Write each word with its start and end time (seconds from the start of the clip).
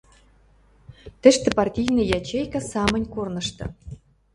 —Тӹштӹ 1.21 1.49
партийный 1.57 2.09
ячейка 2.19 2.61
самынь 2.71 3.11
корнышты... 3.13 3.65